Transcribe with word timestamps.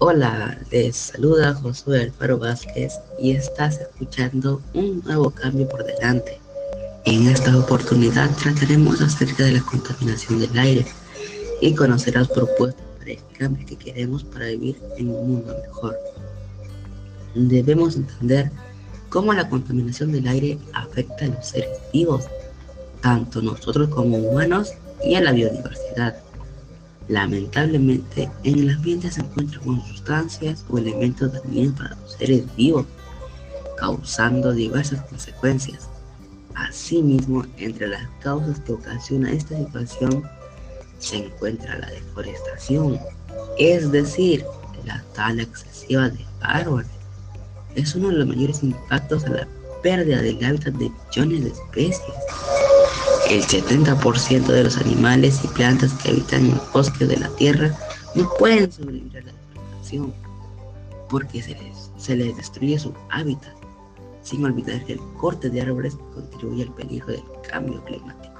Hola, 0.00 0.56
les 0.70 0.96
saluda 0.96 1.54
Josué 1.54 2.02
Alfaro 2.02 2.38
Vázquez 2.38 3.00
y 3.18 3.32
estás 3.32 3.80
escuchando 3.80 4.62
un 4.72 5.02
nuevo 5.04 5.28
cambio 5.30 5.68
por 5.68 5.84
delante. 5.84 6.38
En 7.04 7.26
esta 7.26 7.58
oportunidad 7.58 8.30
trataremos 8.36 9.00
acerca 9.00 9.42
de 9.42 9.54
la 9.54 9.60
contaminación 9.62 10.38
del 10.38 10.56
aire 10.56 10.86
y 11.60 11.74
conocerás 11.74 12.28
propuestas 12.28 12.86
para 12.96 13.10
el 13.10 13.18
cambio 13.36 13.66
que 13.66 13.74
queremos 13.74 14.22
para 14.22 14.46
vivir 14.46 14.80
en 14.98 15.08
un 15.08 15.32
mundo 15.32 15.56
mejor. 15.66 15.96
Debemos 17.34 17.96
entender 17.96 18.52
cómo 19.08 19.32
la 19.34 19.48
contaminación 19.48 20.12
del 20.12 20.28
aire 20.28 20.58
afecta 20.74 21.24
a 21.24 21.28
los 21.28 21.44
seres 21.44 21.76
vivos, 21.92 22.24
tanto 23.02 23.42
nosotros 23.42 23.88
como 23.88 24.16
humanos 24.16 24.70
y 25.04 25.16
a 25.16 25.22
la 25.22 25.32
biodiversidad. 25.32 26.27
Lamentablemente, 27.08 28.30
en 28.44 28.58
el 28.58 28.70
ambiente 28.70 29.10
se 29.10 29.22
encuentran 29.22 29.64
con 29.64 29.82
sustancias 29.86 30.64
o 30.68 30.76
elementos 30.76 31.32
dañinos 31.32 31.74
para 31.74 31.96
los 31.96 32.12
seres 32.12 32.44
vivos, 32.54 32.84
causando 33.78 34.52
diversas 34.52 35.02
consecuencias. 35.06 35.88
Asimismo, 36.54 37.46
entre 37.56 37.88
las 37.88 38.06
causas 38.20 38.60
que 38.60 38.72
ocasiona 38.72 39.32
esta 39.32 39.56
situación 39.56 40.22
se 40.98 41.16
encuentra 41.16 41.78
la 41.78 41.90
deforestación, 41.90 42.98
es 43.58 43.90
decir, 43.90 44.44
la 44.84 45.02
tala 45.14 45.42
excesiva 45.42 46.10
de 46.10 46.26
árboles. 46.40 46.90
Es 47.74 47.94
uno 47.94 48.08
de 48.08 48.16
los 48.16 48.26
mayores 48.26 48.62
impactos 48.62 49.24
a 49.24 49.30
la 49.30 49.48
pérdida 49.82 50.20
del 50.20 50.44
hábitat 50.44 50.74
de 50.74 50.90
millones 50.90 51.44
de 51.44 51.50
especies 51.50 52.14
el 53.30 53.42
70% 53.42 54.46
de 54.46 54.64
los 54.64 54.78
animales 54.78 55.40
y 55.44 55.48
plantas 55.48 55.92
que 55.94 56.10
habitan 56.10 56.46
en 56.46 56.50
los 56.52 56.72
bosques 56.72 57.08
de 57.08 57.18
la 57.18 57.28
Tierra 57.30 57.76
no 58.14 58.28
pueden 58.38 58.72
sobrevivir 58.72 59.18
a 59.18 59.20
la 59.20 59.32
deforestación 59.32 60.14
porque 61.10 61.42
se 61.42 61.50
les, 61.50 61.90
se 61.98 62.16
les 62.16 62.36
destruye 62.36 62.78
su 62.78 62.94
hábitat, 63.10 63.54
sin 64.22 64.44
olvidar 64.44 64.82
que 64.84 64.94
el 64.94 65.00
corte 65.18 65.50
de 65.50 65.60
árboles 65.60 65.96
contribuye 66.14 66.62
al 66.62 66.74
peligro 66.74 67.08
del 67.08 67.22
cambio 67.50 67.82
climático. 67.84 68.34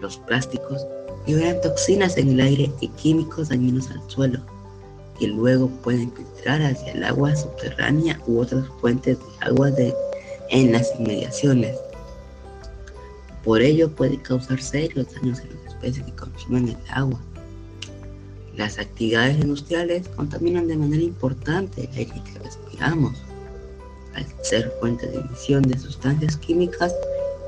Los 0.00 0.18
plásticos 0.18 0.86
liberan 1.26 1.60
toxinas 1.62 2.18
en 2.18 2.30
el 2.30 2.40
aire 2.40 2.70
y 2.80 2.88
químicos 2.88 3.48
dañinos 3.48 3.90
al 3.90 4.02
suelo, 4.08 4.40
que 5.18 5.28
luego 5.28 5.68
pueden 5.82 6.12
filtrar 6.12 6.60
hacia 6.60 6.92
el 6.92 7.02
agua 7.02 7.34
subterránea 7.34 8.20
u 8.26 8.40
otras 8.40 8.66
fuentes 8.80 9.18
de 9.18 9.46
agua 9.46 9.70
en 10.50 10.72
las 10.72 10.92
inmediaciones 10.98 11.76
por 13.46 13.62
ello 13.62 13.88
puede 13.88 14.20
causar 14.20 14.60
serios 14.60 15.06
daños 15.14 15.38
en 15.38 15.50
las 15.50 15.72
especies 15.72 16.04
que 16.04 16.16
consumen 16.16 16.68
el 16.70 16.76
agua. 16.90 17.20
Las 18.56 18.80
actividades 18.80 19.38
industriales 19.38 20.08
contaminan 20.08 20.66
de 20.66 20.76
manera 20.76 21.04
importante 21.04 21.82
el 21.84 21.96
aire 21.96 22.22
que 22.24 22.40
respiramos, 22.40 23.16
al 24.14 24.26
ser 24.42 24.72
fuente 24.80 25.06
de 25.06 25.20
emisión 25.20 25.62
de 25.62 25.78
sustancias 25.78 26.36
químicas 26.38 26.92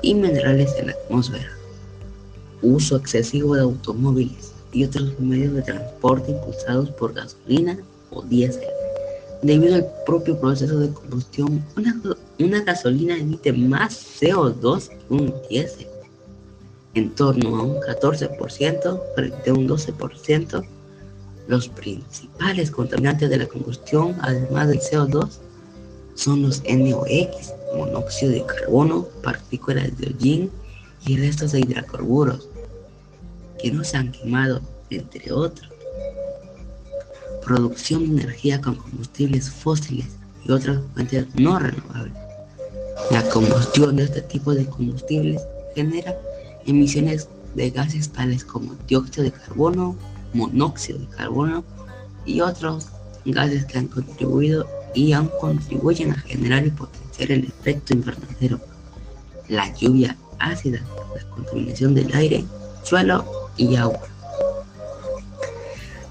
y 0.00 0.14
minerales 0.14 0.74
en 0.78 0.86
la 0.86 0.92
atmósfera. 0.92 1.50
Uso 2.62 2.96
excesivo 2.96 3.54
de 3.54 3.60
automóviles 3.60 4.54
y 4.72 4.84
otros 4.84 5.20
medios 5.20 5.52
de 5.52 5.62
transporte 5.62 6.30
impulsados 6.30 6.88
por 6.92 7.12
gasolina 7.12 7.76
o 8.10 8.22
diésel. 8.22 8.71
Debido 9.42 9.74
al 9.74 9.86
propio 10.06 10.38
proceso 10.40 10.78
de 10.78 10.92
combustión, 10.92 11.64
una, 11.76 12.00
una 12.38 12.62
gasolina 12.62 13.16
emite 13.16 13.52
más 13.52 14.20
CO2 14.20 14.88
que 14.88 15.14
un 15.14 15.34
diésel, 15.50 15.88
en 16.94 17.10
torno 17.14 17.56
a 17.56 17.62
un 17.62 17.80
14% 17.80 19.00
frente 19.16 19.50
a 19.50 19.54
un 19.54 19.68
12%. 19.68 20.64
Los 21.48 21.68
principales 21.68 22.70
contaminantes 22.70 23.28
de 23.28 23.38
la 23.38 23.46
combustión, 23.46 24.16
además 24.20 24.68
del 24.68 24.78
CO2, 24.78 25.28
son 26.14 26.42
los 26.42 26.62
NOx, 26.62 27.52
monóxido 27.76 28.32
de 28.32 28.46
carbono, 28.46 29.06
partículas 29.22 29.96
de 29.98 30.06
hollín 30.06 30.50
y 31.04 31.16
restos 31.16 31.52
de 31.52 31.60
hidrocarburos 31.60 32.48
que 33.60 33.72
no 33.72 33.82
se 33.82 33.96
han 33.96 34.12
quemado, 34.12 34.60
entre 34.90 35.32
otros. 35.32 35.68
Producción 37.44 38.16
de 38.16 38.22
energía 38.22 38.60
con 38.60 38.76
combustibles 38.76 39.50
fósiles 39.50 40.06
y 40.44 40.52
otras 40.52 40.80
fuentes 40.94 41.26
no 41.34 41.58
renovables. 41.58 42.14
La 43.10 43.22
combustión 43.30 43.96
de 43.96 44.04
este 44.04 44.22
tipo 44.22 44.54
de 44.54 44.66
combustibles 44.66 45.42
genera 45.74 46.16
emisiones 46.66 47.28
de 47.54 47.70
gases 47.70 48.08
tales 48.10 48.44
como 48.44 48.74
dióxido 48.86 49.24
de 49.24 49.32
carbono, 49.32 49.96
monóxido 50.32 50.98
de 50.98 51.08
carbono 51.08 51.64
y 52.24 52.40
otros 52.40 52.88
gases 53.24 53.64
que 53.66 53.78
han 53.78 53.88
contribuido 53.88 54.66
y 54.94 55.12
aún 55.12 55.30
contribuyen 55.40 56.12
a 56.12 56.18
generar 56.20 56.66
y 56.66 56.70
potenciar 56.70 57.32
el 57.32 57.44
efecto 57.44 57.94
invernadero, 57.94 58.60
la 59.48 59.74
lluvia 59.74 60.16
ácida, 60.38 60.80
la 61.14 61.30
contaminación 61.30 61.94
del 61.94 62.12
aire, 62.14 62.44
suelo 62.82 63.24
y 63.56 63.76
agua. 63.76 64.11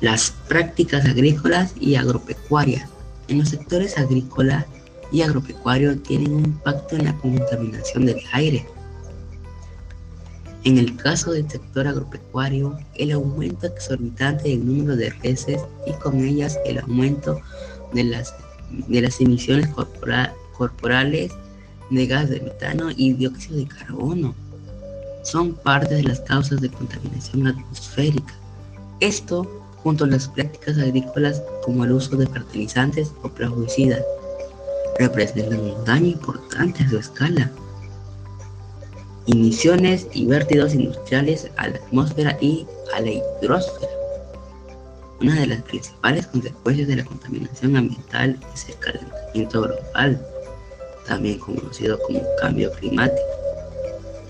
Las 0.00 0.30
prácticas 0.48 1.04
agrícolas 1.04 1.74
y 1.80 1.96
agropecuarias. 1.96 2.88
En 3.28 3.38
los 3.38 3.48
sectores 3.48 3.98
agrícola 3.98 4.66
y 5.10 5.22
agropecuario 5.22 5.98
tienen 5.98 6.32
un 6.32 6.44
impacto 6.44 6.96
en 6.96 7.06
la 7.06 7.16
contaminación 7.16 8.06
del 8.06 8.20
aire. 8.32 8.66
En 10.64 10.78
el 10.78 10.96
caso 10.96 11.32
del 11.32 11.48
sector 11.48 11.86
agropecuario, 11.86 12.78
el 12.94 13.12
aumento 13.12 13.66
exorbitante 13.66 14.50
del 14.50 14.66
número 14.66 14.96
de 14.96 15.10
reses 15.10 15.62
y 15.86 15.92
con 15.94 16.20
ellas 16.24 16.58
el 16.66 16.78
aumento 16.78 17.40
de 17.92 18.04
las, 18.04 18.34
de 18.70 19.00
las 19.00 19.20
emisiones 19.20 19.68
corporales 20.56 21.32
de 21.90 22.06
gas 22.06 22.28
de 22.28 22.40
metano 22.40 22.90
y 22.94 23.14
dióxido 23.14 23.56
de 23.56 23.66
carbono 23.66 24.34
son 25.22 25.54
parte 25.54 25.94
de 25.94 26.04
las 26.04 26.20
causas 26.20 26.60
de 26.60 26.70
contaminación 26.70 27.46
atmosférica. 27.46 28.34
Esto, 29.00 29.67
junto 29.82 30.04
a 30.04 30.08
las 30.08 30.28
prácticas 30.28 30.78
agrícolas 30.78 31.42
como 31.62 31.84
el 31.84 31.92
uso 31.92 32.16
de 32.16 32.26
fertilizantes 32.26 33.12
o 33.22 33.28
plaguicidas, 33.28 34.02
representan 34.98 35.60
un 35.60 35.84
daño 35.84 36.08
importante 36.08 36.82
a 36.84 36.88
su 36.88 36.98
escala. 36.98 37.50
Emisiones 39.26 40.06
y 40.12 40.26
vertidos 40.26 40.74
industriales 40.74 41.50
a 41.56 41.68
la 41.68 41.76
atmósfera 41.76 42.36
y 42.40 42.66
a 42.94 43.00
la 43.00 43.10
hidrosfera. 43.10 43.92
Una 45.20 45.34
de 45.40 45.46
las 45.48 45.62
principales 45.62 46.26
consecuencias 46.28 46.88
de 46.88 46.96
la 46.96 47.04
contaminación 47.04 47.76
ambiental 47.76 48.38
es 48.54 48.68
el 48.68 48.76
calentamiento 48.76 49.62
global, 49.62 50.26
también 51.06 51.38
conocido 51.38 51.98
como 52.00 52.22
cambio 52.40 52.70
climático, 52.72 53.20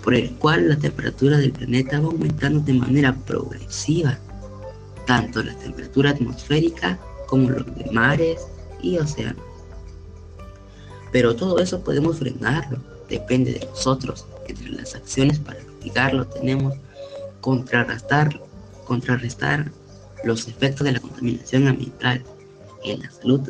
por 0.02 0.14
el 0.14 0.30
cual 0.36 0.68
la 0.68 0.76
temperatura 0.76 1.36
del 1.36 1.52
planeta 1.52 2.00
va 2.00 2.06
aumentando 2.06 2.60
de 2.60 2.72
manera 2.72 3.14
progresiva, 3.26 4.18
tanto 5.08 5.42
la 5.42 5.54
temperatura 5.54 6.10
atmosférica 6.10 6.98
como 7.26 7.48
los 7.48 7.64
de 7.74 7.90
mares 7.90 8.46
y 8.82 8.98
océanos. 8.98 9.42
Pero 11.10 11.34
todo 11.34 11.58
eso 11.60 11.80
podemos 11.80 12.18
frenarlo, 12.18 12.78
depende 13.08 13.54
de 13.54 13.64
nosotros. 13.64 14.26
Entre 14.46 14.68
las 14.68 14.94
acciones 14.94 15.38
para 15.38 15.60
mitigarlo 15.64 16.26
tenemos 16.26 16.74
contrarrestar, 17.40 18.38
contrarrestar 18.84 19.72
los 20.24 20.46
efectos 20.46 20.84
de 20.84 20.92
la 20.92 21.00
contaminación 21.00 21.68
ambiental 21.68 22.22
en 22.84 23.00
la 23.00 23.10
salud 23.10 23.40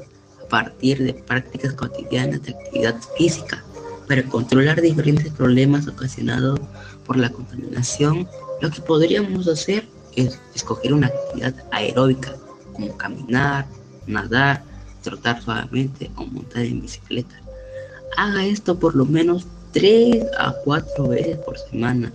a 0.44 0.48
partir 0.48 1.02
de 1.02 1.12
prácticas 1.12 1.72
cotidianas 1.72 2.40
de 2.42 2.52
actividad 2.52 2.96
física 3.16 3.64
para 4.06 4.22
controlar 4.22 4.80
diferentes 4.80 5.32
problemas 5.32 5.88
ocasionados 5.88 6.60
por 7.04 7.16
la 7.16 7.30
contaminación. 7.30 8.28
Lo 8.60 8.70
que 8.70 8.80
podríamos 8.80 9.48
hacer 9.48 9.88
es 10.16 10.38
escoger 10.54 10.92
una 10.92 11.08
actividad 11.08 11.54
aeróbica 11.70 12.34
como 12.72 12.96
caminar, 12.96 13.66
nadar, 14.06 14.62
trotar 15.02 15.42
suavemente 15.42 16.10
o 16.16 16.26
montar 16.26 16.62
en 16.62 16.80
bicicleta 16.80 17.34
Haga 18.16 18.44
esto 18.44 18.78
por 18.78 18.96
lo 18.96 19.04
menos 19.04 19.46
3 19.72 20.24
a 20.38 20.52
4 20.64 21.08
veces 21.08 21.38
por 21.38 21.56
semana. 21.56 22.12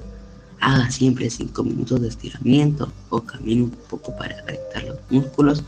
Haga 0.59 0.91
siempre 0.91 1.29
5 1.29 1.63
minutos 1.63 2.01
de 2.01 2.09
estiramiento 2.09 2.91
o 3.09 3.21
camine 3.21 3.63
un 3.63 3.71
poco 3.89 4.15
para 4.17 4.35
calentar 4.43 4.83
los 4.83 4.97
músculos 5.09 5.63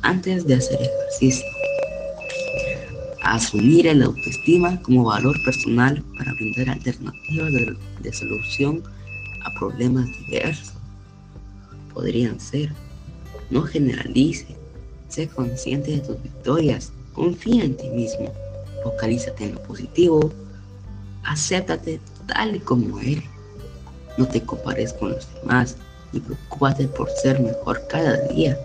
antes 0.00 0.46
de 0.46 0.54
hacer 0.54 0.80
ejercicio. 0.80 1.44
Asumir 3.22 3.86
el 3.88 4.02
autoestima 4.02 4.80
como 4.82 5.04
valor 5.04 5.36
personal 5.44 6.02
para 6.16 6.32
brindar 6.32 6.70
alternativas 6.70 7.52
de, 7.52 7.76
de 8.00 8.12
solución 8.12 8.82
a 9.44 9.58
problemas 9.58 10.06
diversos. 10.26 10.72
Podrían 11.96 12.38
ser, 12.38 12.74
no 13.48 13.62
generalice, 13.62 14.54
sé 15.08 15.28
consciente 15.28 15.92
de 15.92 16.00
tus 16.00 16.22
victorias, 16.22 16.92
confía 17.14 17.64
en 17.64 17.74
ti 17.74 17.88
mismo 17.88 18.30
Focalízate 18.86 19.46
en 19.46 19.54
lo 19.54 19.62
positivo. 19.62 20.30
Acéptate 21.24 21.98
tal 22.28 22.54
y 22.54 22.60
como 22.60 23.00
eres. 23.00 23.24
No 24.16 24.28
te 24.28 24.40
compares 24.40 24.92
con 24.92 25.10
los 25.10 25.26
demás 25.34 25.76
y 26.12 26.20
preocúpate 26.20 26.86
por 26.86 27.10
ser 27.10 27.40
mejor 27.40 27.82
cada 27.88 28.16
día. 28.28 28.56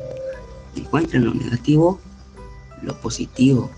Encuentra 0.75 1.17
en 1.17 1.25
lo 1.25 1.33
negativo 1.33 1.99
lo 2.83 2.93
positivo. 3.01 3.71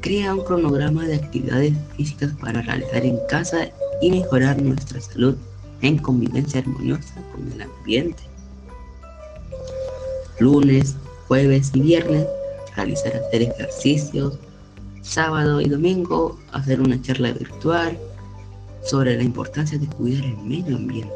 Crea 0.00 0.34
un 0.34 0.44
cronograma 0.44 1.04
de 1.04 1.16
actividades 1.16 1.74
físicas 1.96 2.32
para 2.40 2.62
realizar 2.62 3.04
en 3.04 3.18
casa 3.28 3.68
y 4.00 4.10
mejorar 4.10 4.62
nuestra 4.62 5.02
salud 5.02 5.36
en 5.82 5.98
convivencia 5.98 6.60
armoniosa 6.60 7.14
con 7.32 7.52
el 7.52 7.60
ambiente. 7.60 8.22
Lunes, 10.40 10.96
jueves 11.26 11.70
y 11.74 11.80
viernes, 11.80 12.26
realizar 12.76 13.16
hacer 13.16 13.42
ejercicios. 13.42 14.38
Sábado 15.02 15.60
y 15.60 15.68
domingo, 15.68 16.38
hacer 16.52 16.80
una 16.80 17.00
charla 17.00 17.32
virtual 17.32 17.98
sobre 18.84 19.16
la 19.16 19.22
importancia 19.22 19.78
de 19.78 19.86
cuidar 19.86 20.24
el 20.24 20.36
medio 20.38 20.76
ambiente. 20.76 21.14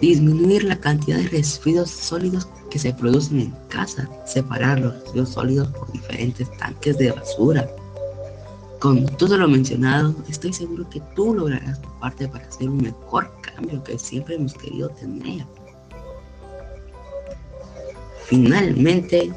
Disminuir 0.00 0.64
la 0.64 0.78
cantidad 0.78 1.18
de 1.18 1.28
residuos 1.28 1.90
sólidos 1.90 2.48
que 2.70 2.78
se 2.78 2.94
producen 2.94 3.40
en 3.40 3.54
casa. 3.68 4.08
Separar 4.26 4.80
los 4.80 4.94
residuos 5.02 5.30
sólidos 5.30 5.68
por 5.68 5.90
diferentes 5.92 6.50
tanques 6.58 6.96
de 6.98 7.12
basura. 7.12 7.68
Con 8.78 9.04
todo 9.16 9.36
lo 9.36 9.46
mencionado, 9.46 10.14
estoy 10.28 10.52
seguro 10.52 10.88
que 10.88 11.02
tú 11.14 11.34
lograrás 11.34 11.82
tu 11.82 11.88
parte 11.98 12.28
para 12.28 12.46
hacer 12.46 12.70
un 12.70 12.78
mejor 12.78 13.30
cambio 13.42 13.82
que 13.84 13.98
siempre 13.98 14.36
hemos 14.36 14.54
querido 14.54 14.88
tener. 14.90 15.44
Finalmente, 18.30 19.28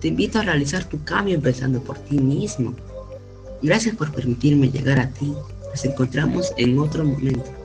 te 0.00 0.08
invito 0.08 0.38
a 0.38 0.42
realizar 0.42 0.86
tu 0.86 1.04
cambio 1.04 1.34
empezando 1.34 1.82
por 1.82 1.98
ti 1.98 2.18
mismo. 2.18 2.74
Gracias 3.60 3.94
por 3.94 4.10
permitirme 4.12 4.70
llegar 4.70 4.98
a 4.98 5.10
ti. 5.10 5.34
Nos 5.70 5.84
encontramos 5.84 6.50
en 6.56 6.78
otro 6.78 7.04
momento. 7.04 7.59